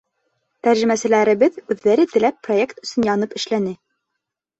[0.67, 3.75] Тәржемәселәребеҙ үҙҙәре теләп, проект өсөн янып эшләне.